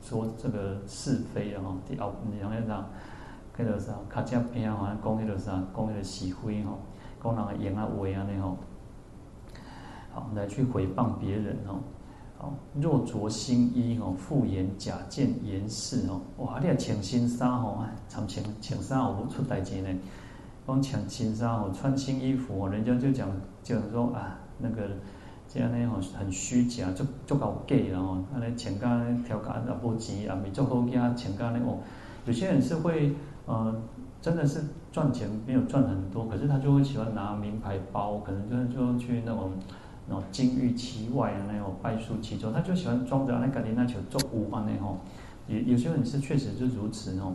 [0.00, 2.88] 说这个是非啊，第二你想要讲。
[3.58, 6.78] 迄个啥，卡加边啊，讲迄个啥，讲迄个是非吼，
[7.20, 8.56] 讲人个言啊话啊呢吼，
[10.14, 11.80] 好来去诽谤别人吼，
[12.38, 19.88] 好若着新衣吼，复言假见言事吼，哇，你啊穿新衫吼，穿穿穿衫有无出代志呢？
[20.64, 23.28] 讲穿新衫吼，穿新衣服哦，人家就讲
[23.64, 24.88] 讲说啊，那个
[25.48, 31.78] 这样呢吼，很虚假，足足够假然后，安尼穿甲条件也无钱，也未足好惊，穿甲呢哦，
[32.26, 33.14] 有些人是会。
[33.50, 33.74] 呃，
[34.20, 39.52] 真的是赚钱没有赚很多，可是他就会喜欢拿名牌包，可能就是就去那种
[40.06, 44.98] 那种金玉其外啊，那种败絮其中，他就喜欢装着那个那球做无啊那吼。
[45.46, 47.34] 有有些人是确实是如此哦，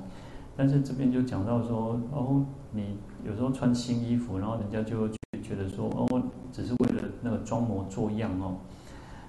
[0.55, 2.95] 但是这边就讲到说哦，你
[3.25, 5.09] 有时候穿新衣服，然后人家就
[5.53, 8.55] 觉得说哦，只是为了那个装模作样哦。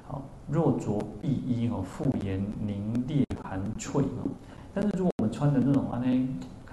[0.07, 4.31] 好，若着敝衣哦，复言凝冽寒翠哦。
[4.73, 6.27] 但是如果我们穿的那种啊那。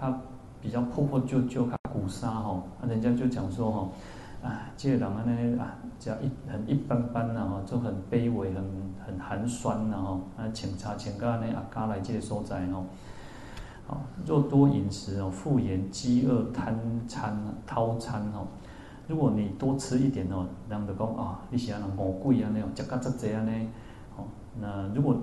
[0.04, 0.20] 它
[0.60, 3.92] 比较破破旧旧，它古刹吼，啊，人家就讲说吼，
[4.42, 8.64] 啊，这个人啊呢啊，只要一很一般般呐哈，就很卑微，很
[9.06, 12.84] 很寒酸呐哈，啊，请茶请个呢啊，家来这个所在吼，
[13.86, 16.76] 好，若多饮食哦，复言饥饿贪
[17.08, 17.38] 餐
[17.70, 18.48] 饕餐哦，
[19.12, 23.52] 如果你多吃一点哦，人就讲啊，你是安那魔鬼啊那种，食甲遮济啊呢，
[24.16, 24.24] 哦，
[24.58, 25.18] 那如果。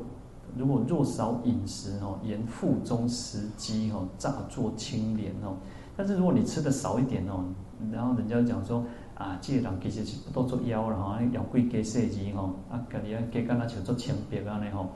[0.56, 5.54] 如果若少饮食哦，言腹中食积哦，诈作清廉哦。
[5.94, 7.44] 但是如果你吃的少一点哦，
[7.92, 8.82] 然后人家讲说
[9.14, 14.88] 啊，这个人其实是不多做妖然后妖怪给设计哦，啊，家己啊给干那像做清白啊呢吼。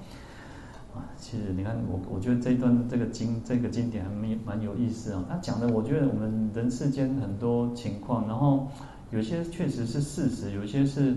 [0.95, 5.25] 啊，其实你看我，我觉得这一段这个经这个经典还蛮蛮有意思啊。
[5.29, 8.69] 他讲的，我觉得我们人世间很多情况，然后
[9.11, 11.17] 有些确实是事实，有些是。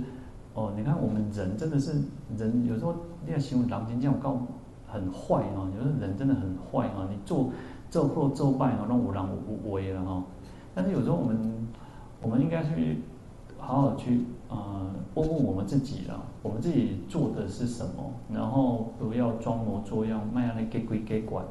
[0.57, 1.91] 哦，你看我们人真的是
[2.37, 4.39] 人，有时候你要形容人间这样告
[4.87, 7.51] 很坏啊，有时候人真的很坏啊，你做
[7.89, 10.23] 做破做败啊，让五郎无为了哈。
[10.73, 11.67] 但是有时候我们
[12.21, 13.01] 我们应该去
[13.65, 21.41] 好好去呃问问我们自己了，我们自己做的是什么，然后不要装模作样，卖样的给鬼给拐，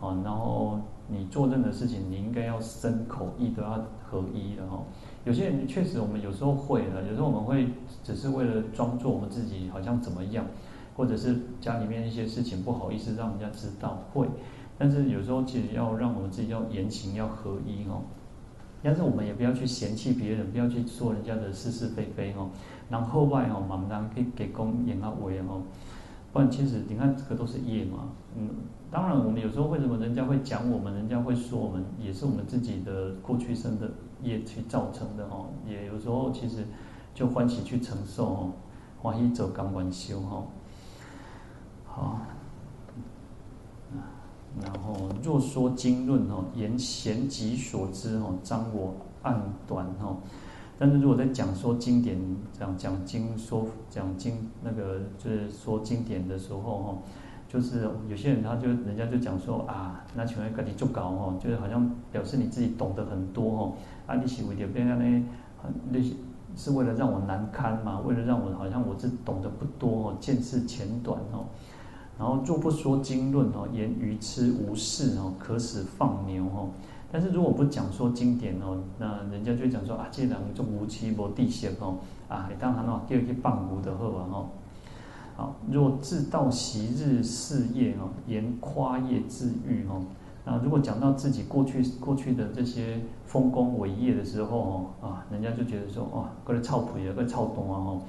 [0.00, 4.82] 啊，然后你做任何事情，你应该要身口意都要合一的哈。
[5.26, 7.68] 有些人确实我们有时候会的，有时候我们会
[8.02, 10.46] 只是为了装作我们自己好像怎么样，
[10.96, 14.26] 或者是家里面一些事情不好意思让人家知道会，
[14.78, 18.00] 但是有时候其实要让我们自己要言行要合一哦。
[18.82, 22.50] 但是我们也不要去嫌弃别人，不要去说人家的是是非非哦。
[22.88, 25.62] 然后外哦，慢慢可以给公演啊为哦。
[26.32, 28.50] 不然其实你看这个都是业嘛，嗯，
[28.90, 33.90] 当然我们有时候为什么人家会讲我们，人家会说我们，也是我们自己的过去生的
[34.22, 35.46] 业去造成的哦。
[35.66, 36.64] 也有时候其实
[37.14, 38.52] 就欢喜去承受哦，
[39.00, 40.44] 欢喜做甘愿受哈。
[41.86, 42.20] 好，
[44.62, 50.16] 然后若说经论哦，言咸己所知哦，彰我暗短哦。
[50.78, 52.16] 但是如果在讲说经典，
[52.52, 56.98] 讲讲经说讲经那个就是说经典的时候哈，
[57.48, 63.72] 就是有些人他就人家就讲说啊，那请问跟你做高哈，就是好像表示你自己懂得很多哦，
[64.06, 65.24] 啊你是为了变成呢，
[65.90, 66.14] 那些
[66.54, 71.46] 是为了让我难堪嘛，为了让我好像我这懂得不多哦，见识浅短哦，
[72.18, 76.68] 然后若不说经论哦，言愚痴无事哦，可使放牛哦。
[77.12, 81.96] 但是如果不讲说经典哦，那人家就讲说啊，这人就无痴无知识哦，
[82.28, 84.48] 啊，当然哦，叫去放牛的好啊吼。
[85.36, 90.02] 好，若自道昔日事业哦，言夸业自喻哦，
[90.44, 98.02] 那如果讲到自己过去过去的这些丰功伟业的时候哦，啊，人家就觉得说哇，过来臭屁啊，过来臭动啊吼。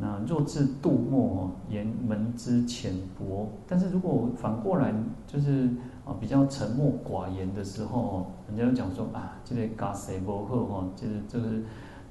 [0.00, 3.48] 那若自度末哦，言门之浅薄。
[3.68, 4.94] 但是如果反过来
[5.26, 5.68] 就是
[6.04, 6.16] 啊。
[6.20, 11.62] 比较沉默寡言的时候哦，人家就讲说啊，这个家世不好哈，就是就是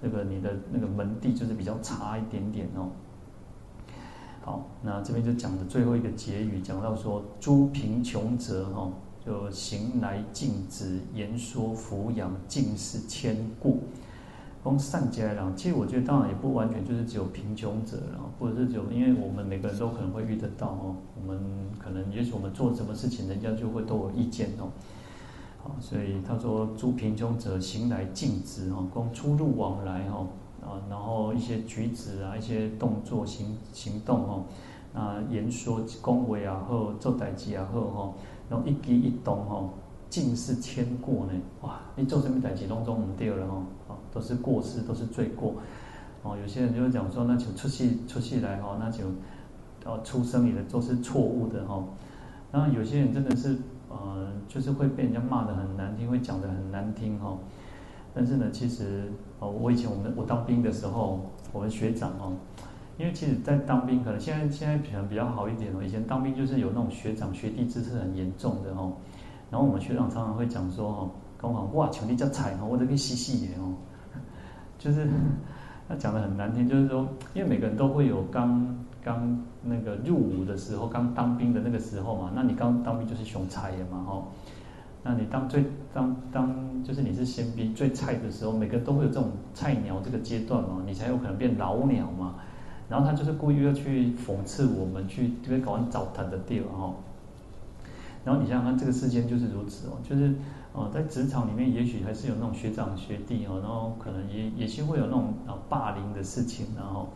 [0.01, 2.89] 那个你的那个门第就是比较差一点点哦。
[4.41, 8.89] 好，那这边就讲的最后一个结语，讲到说诸贫穷者哈，
[9.23, 13.75] 就行来尽止，言说俯仰，尽是谦过。
[14.61, 20.95] 光善解来讲，其实我觉得当然也不完全就是只有贫穷者了，或者是只有，因为我们每个人都可能会遇得到哦。
[21.15, 21.39] 我们
[21.79, 24.67] 可能也许我们做什么事情，人家就会都有意见哦。
[25.63, 30.27] 好，所以他说诸贫穷者行来径直哦，光出入往来哦，
[30.61, 34.43] 啊，然后一些举止啊，一些动作行行动哦，
[34.93, 38.13] 啊，言说恭维啊，或做代志啊，或哈，
[38.49, 39.69] 然后一举一动吼。
[40.09, 41.79] 尽是千过呢，哇！
[41.95, 43.63] 你做什么代志拢总唔对了哦，
[44.11, 45.55] 都是过失，都是罪过。
[46.23, 49.05] 哦，有些人就会讲说，那就出世出世来哈，那就
[49.85, 51.83] 哦出生里的都是错误的哈。
[52.51, 53.57] 然后有些人真的是
[53.89, 57.37] 呃，就是会被人家骂得很难听，会讲得很难听哈。
[58.13, 61.21] 但是呢，其实哦，我以前我们我当兵的时候，
[61.53, 62.33] 我们学长哦，
[62.97, 65.81] 因为其实，在当兵可能现在现在可能比较好一点哦。
[65.81, 68.91] 以前当兵就是有那种学长学弟制是很严重的哦。
[69.49, 73.73] 然后我们学长常常会讲说哦，刚好哇，兄弟叫彩哦，我这边细细的哦，
[74.79, 75.07] 就是
[75.87, 84.27] 他讲的很难听，就是说，因为每个人都会有刚刚那个入伍的时候，刚当兵的那个时候嘛，那你刚当兵就是熊菜的嘛吼，
[85.03, 92.35] 那你当最当当就是你是新兵最菜的时候，每个人都会有这种菜鸟这个阶段嘛，你才有可能变老鸟嘛，
[92.89, 96.95] 然后他就是故意要去讽刺我们，去这边搞完澡堂的地方哦。
[98.25, 100.33] 然后你想想看，这个世间就是如此哦，就是
[100.71, 107.09] 哦，在职场里面，也许还是有那种学长学弟哦，然后可能也也是会有那种啊霸凌的事情，然后，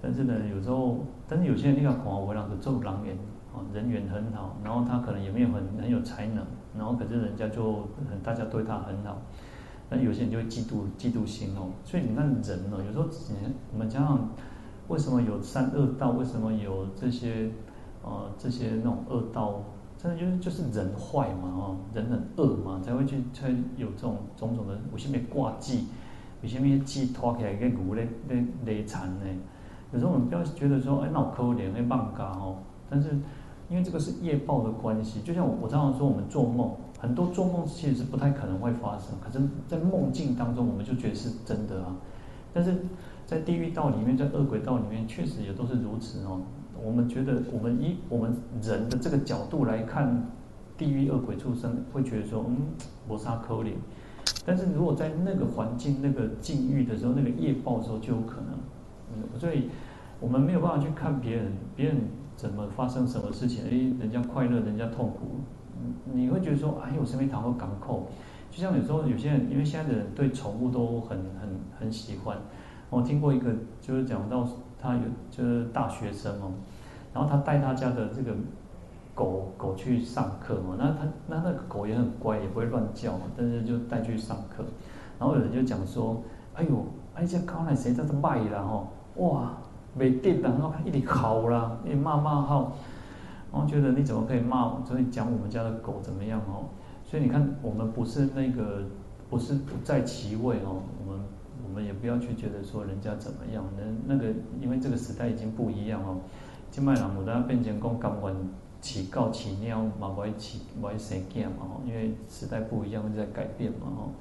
[0.00, 3.16] 但是呢，有时候，但是有些人那个广为让的做狼人
[3.52, 6.46] 哦，人缘很好，然后他可能也没有很很有才能，
[6.78, 9.20] 然后可是人家就很大家对他很好，
[9.90, 14.28] 那有些人就会嫉妒嫉妒心哦，所以你看人哦，有时候你我们讲讲
[14.86, 17.50] 为什么有三恶道，为什么有这些
[18.04, 19.60] 呃这些那种恶道？
[19.98, 25.86] 真的就是就是人坏嘛，哦，人很恶嘛，才会去才有这种种种的，有些咩挂记，
[26.42, 29.24] 有些咩记拖起来跟牛咧咧勒残呢。
[29.92, 32.56] 有时候我们不要觉得说，哎，那可怜，那棒嘎哦。
[32.90, 33.10] 但是
[33.68, 41.96] 因为这个是业报的关系，就像我我常常说，我们做梦，很多做梦其实是不太可能会发生，可是，在梦境当中，我们就觉得是真的啊。
[42.52, 42.76] 但是
[43.24, 46.42] 在地狱道里面，在恶鬼道里面，确实也都是如此哦。
[46.84, 50.28] 我们觉得，我们以我们人的这个角度来看，
[50.76, 52.56] 地狱恶鬼畜生会觉得说，嗯，
[53.08, 53.72] 我杀可怜。
[54.44, 58.50] 但是如果在那个环境、那个境遇的时候，那个业报的时候，就有可能。
[59.14, 59.70] 嗯，所以
[60.20, 61.96] 我们没有办法去看别人，别人
[62.36, 65.40] 怎么发生什么事情，诶，人家快乐，人家痛苦，
[66.12, 68.08] 你会觉得说，哎，我身边躺过港口。
[68.50, 71.48] 就像有时候有些人，因为现在的人对宠物都很很
[71.78, 72.38] 很喜欢。
[72.90, 74.46] 我听过一个，就是讲到。
[74.86, 76.52] 他有就是大学生哦，
[77.12, 78.32] 然后他带他家的这个
[79.14, 84.64] 狗狗去上课嘛，那他那那个狗也很乖，也不会乱叫，但是就带去上课。
[85.18, 86.22] 然后有人就讲说，
[86.54, 89.52] 哎呦，哎这狗来谁在这卖啦吼，哇，
[89.94, 92.72] 没电了，然后一直嚎啦，一骂骂号，
[93.50, 96.68] 然后觉得你怎么可以骂，所以讲我们家的狗怎么样哦？
[97.02, 98.82] 所以你看，我们不是那个，
[99.30, 101.20] 不是不在其位哦，我们
[101.76, 106.16] 们也不要去觉得说人家怎么样，那那个因为这个时代已经不一样哦，
[106.70, 108.34] 金麦郎牡丹变成讲甘愿
[108.80, 114.12] 起告起尿嘛，不会起不会生囝嘛吼，因为时代不一样，在改变嘛吼。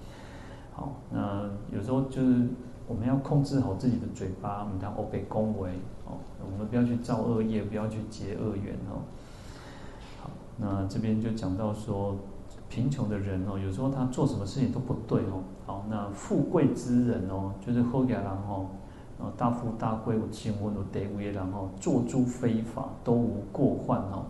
[0.74, 2.45] 好，那有时候就是
[2.89, 5.70] 我们要控制好自己的嘴巴，我们讲欧北恭维
[6.06, 9.08] 哦，我们不要去造恶业，不要去结恶缘哦。
[10.22, 12.18] 好，那这边就讲到说。
[12.76, 15.41] 贫穷的人哦，有时候他做什么事情都不对哦。
[15.65, 18.67] 好，那富贵之人哦，就是好野人哦，
[19.38, 24.26] 大富大贵有钱有地位的人哦，做诸非法都无过患哦，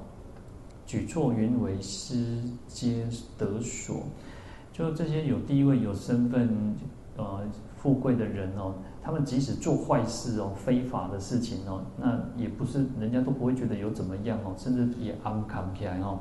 [0.85, 4.03] 举措云为施皆得所。
[4.71, 6.75] 就这些有地位、有身份、
[7.17, 7.39] 呃
[7.77, 16.19] 富贵的人哦，他们即使做坏事哦、非法的事情哦，那也不是人家都不会觉得有怎么样哦，甚至也安康起来哦。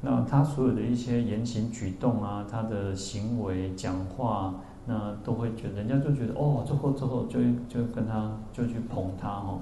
[0.00, 4.54] 那他所有的一些言行举动啊，他的行为讲话，
[4.86, 9.58] 那都会觉得人家就觉得哦，之后之后就就跟他就去捧他哦。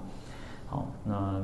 [0.66, 1.42] 好，那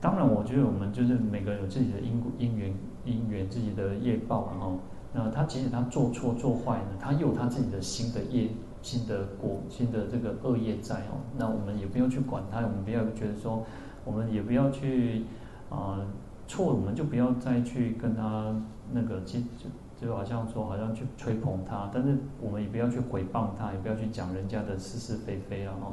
[0.00, 2.74] 当然，我觉得我们就是每个人有自己的因因缘
[3.04, 4.78] 因缘自己的业报然后，
[5.12, 8.48] 那他即使他做错做坏呢，他有他自己的新的业、
[8.80, 11.20] 新的果、新的这个恶业在哦。
[11.36, 13.62] 那我们也不要去管他，我们不要觉得说，
[14.06, 15.26] 我们也不要去
[15.68, 16.00] 啊。
[16.00, 16.06] 呃
[16.50, 18.52] 错，我们就不要再去跟他
[18.92, 19.70] 那个，就就
[20.00, 25.72] 就好像说，好像去吹捧他，但是我们也不要去回谤他，也不要去讲人家的是是非非啊。
[25.80, 25.92] 哈。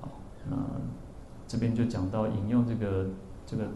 [0.00, 0.08] 好，
[0.50, 0.56] 那
[1.46, 3.06] 这边就讲到引用这个
[3.46, 3.64] 这个《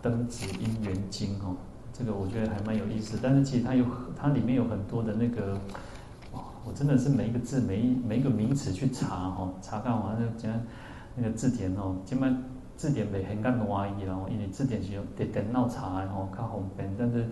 [0.00, 1.54] 灯子因缘经》哦，
[1.92, 3.18] 这个我觉得还蛮有意思。
[3.22, 3.84] 但是其实它有
[4.16, 5.58] 它里面有很多的那个，
[6.64, 10.50] 我真的是每一个字每一每一个名词去查哈，查看完了讲
[11.14, 12.42] 那个字典哦，基本
[12.76, 17.26] 字典没很干挪伊，然后因为字典是用电电脑查，然后较方便，但是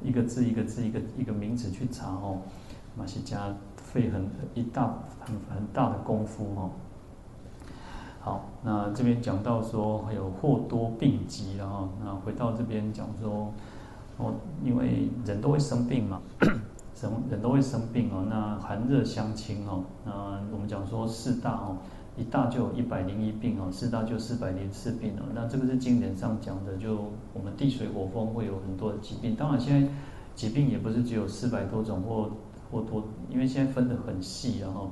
[0.00, 2.38] 一个字一个字一个一个名词去查哦，
[2.96, 6.70] 嘛是加费很一大很很大的功夫哦。
[8.20, 13.52] 好，那这边讲到说还有祸多病急，然后那回到这边讲说
[14.18, 14.34] 哦，
[14.64, 20.12] 因为人都会生病嘛，人人都会生病哦，那寒热相侵哦，那
[20.52, 21.76] 我们讲说四大哦。
[22.16, 25.22] 一大就有一百零一病哦，四大就四百零四病哦。
[25.34, 26.96] 那这个是经典上讲的，就
[27.34, 29.36] 我们地水火风会有很多的疾病。
[29.36, 29.86] 当然现在
[30.34, 32.30] 疾病也不是只有四百多种或
[32.70, 34.88] 或多，因为现在分得很细啊哈。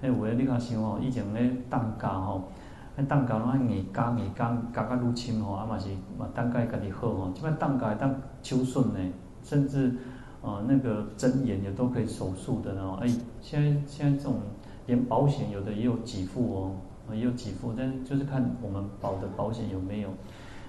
[0.00, 2.50] 哎，我你看想哦，以前咧冻甲吼，
[2.96, 5.88] 那冻甲拢爱硬加硬加加加入侵吼，啊嘛是
[6.18, 7.30] 嘛冻甲家己好吼。
[7.34, 8.98] 即摆冻甲会当手术呢，
[9.42, 9.94] 甚至
[10.40, 12.98] 呃那个针眼也都可以手术的哦。
[13.02, 13.06] 哎，
[13.42, 14.40] 现在现在这种。
[14.86, 16.70] 连保险有的也有给付哦，
[17.12, 20.10] 也有给付，但是就是看我们保的保险有没有。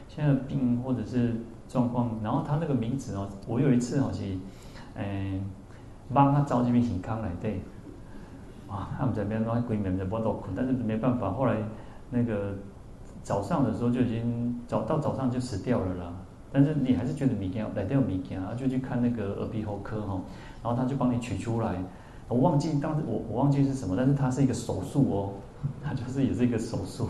[0.07, 1.36] 现在病或者是
[1.68, 4.24] 状况，然后他那个名字哦，我有一次好像，
[4.93, 5.41] 嗯，
[6.13, 7.59] 帮他找这边健康来对，
[8.70, 11.57] 哇，他们这边乱鬼门的不都困，但是没办法，后来
[12.11, 12.53] 那个
[13.24, 16.13] 早上的时候就已经早到早上就死掉了啦。
[16.53, 20.22] 但是你还是觉得物件来都有物件，然后就去看那个耳鼻喉科哈，
[20.63, 21.76] 然后他就帮你取出来。
[22.28, 25.34] 我忘记当时我我忘记是什么，但是它是一个手术哦，
[25.84, 27.07] 它就是也是一个手术，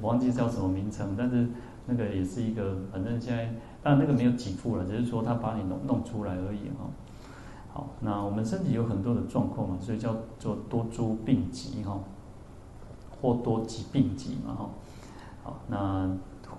[0.00, 1.48] 我忘记叫什么名称，但是
[1.86, 6.86] 那个也是一个，反正现在当然那个没有给付了，只是说他把你弄弄出来而已哈。
[7.72, 11.98] 好，那我们身体有很多的状况嘛，所以叫做多诸病疾哈，
[13.20, 14.70] 或多疾病疾嘛哈。
[15.42, 16.10] 好，那。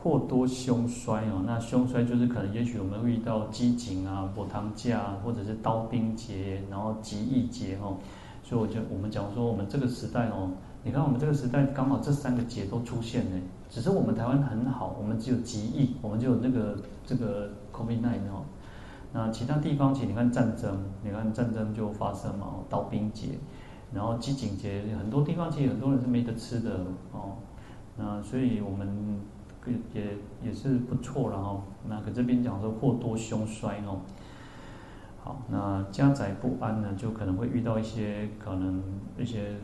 [0.08, 7.98] 过多凶衰哦，那凶衰就是可能，也许我们遇到饥馑啊、火塘架，啊或者是刀兵劫，然后疾疫劫哦。
[8.42, 10.50] 所以我就我们讲说，我们这个时代哦，
[10.82, 13.38] 你看我们这个时代刚好这三个劫都出现呢。
[13.70, 18.46] 只是我们台湾很好，我们只有疾疫，我们就有那个这个 COVID-19 哦。
[19.12, 23.38] 那其他地方其实你看战争，你看战争就发生嘛，刀兵劫，
[23.94, 27.36] 然后饥馑劫，很多地方其实很多人是没得吃的哦。
[27.98, 29.20] 那所以我们。
[29.94, 34.02] 也也是不错了哈，那可这边讲说祸多凶衰哦，
[35.24, 38.82] 好，那家宅不安呢，就可能会遇到一些可能
[39.18, 39.56] 一些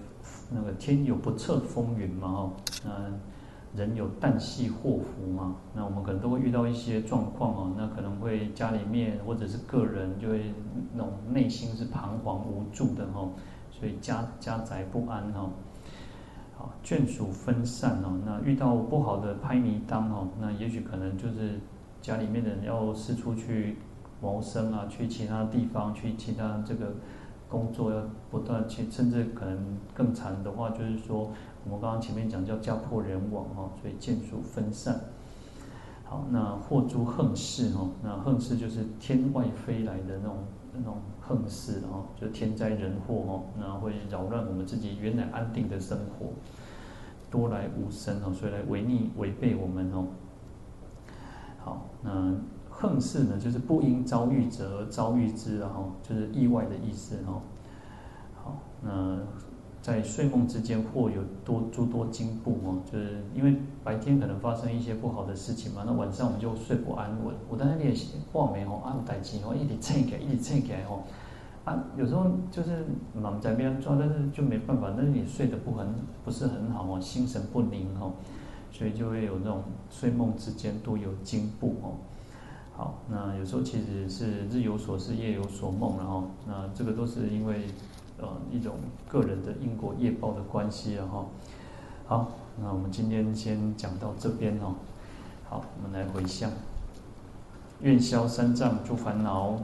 [0.52, 2.54] 那个天有不测风云嘛哈，
[2.86, 10.54] 那人有旦夕祸福嘛，那我们可能都会遇到一些状况哦，那可能会家里面或者是个人就会
[10.94, 13.28] 那种内心是彷徨无助的哈，
[13.72, 15.50] 所以家家宅不安哈。
[16.64, 21.60] 好，眷属分散哦，那遇到不好的拍迷当哦，那也许可能就是
[22.02, 23.80] 家里面的人要四处去
[24.22, 26.94] 谋生啊，去其他地方，去其他这个
[27.50, 28.02] 工作要
[28.32, 31.30] 不断去，甚至可能更惨的话，就是说
[31.66, 34.98] 我们刚刚前面讲叫家破人亡哦，所以眷属分散。
[36.06, 40.38] 好，那祸诸横事哦，那横事就是天外飞来的那种
[41.26, 46.28] 横事哦，就天灾人祸哦，那会扰乱我们自己原来安定的生活，
[47.32, 50.08] 多来无生哦，所以来违逆违背我们哦。
[51.64, 52.36] 好，那
[52.70, 57.42] 横事呢，就是不应遭遇者而遭遇之，哦就是意外的意思哦。
[58.44, 59.20] 好，那。
[59.84, 67.36] 在睡梦之间，或有多诸多惊怖哦，就是因为白天可能发生一些不好的事情嘛，那晚上我们就睡不安稳。
[67.50, 71.04] 我当时练习画眉吼，啊有代志哦，一直醒起来，一直醒起来哦，
[71.66, 78.14] 啊有时候就是蛮在边抓，但是就没办法，但是你睡得不很不是很好哦，心神不宁哦，
[78.72, 82.00] 所以就会有那种睡梦之间多有惊怖哦。
[82.78, 87.66] 好，那有时候其实是日有所思，夜有所梦，然后那这个都是因为。
[88.20, 88.76] 呃，一种
[89.10, 91.26] 个人的因果业报的关系了哈。
[92.06, 94.76] 好，那我们今天先讲到这边哦。
[95.50, 96.52] 好，我们来回向，
[97.82, 99.60] 愿消三障诸烦恼，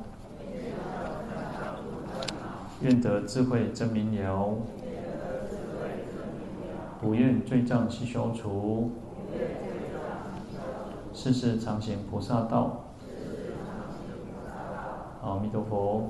[2.82, 4.56] 愿得智慧真明了，
[7.00, 8.92] 不愿罪障悉消除，
[11.14, 12.86] 世世常行菩萨道。
[15.22, 16.10] 阿弥陀佛。